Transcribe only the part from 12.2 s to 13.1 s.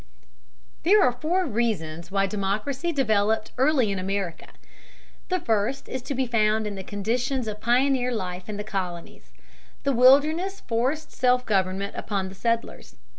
the settlers.